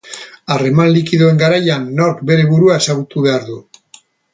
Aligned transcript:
Harreman 0.55 0.89
likidoen 0.95 1.37
garaian, 1.43 1.87
nork 2.01 2.27
bere 2.31 2.49
burua 2.55 2.83
ezagutu 2.85 3.29
behar 3.29 3.49
du. 3.53 3.65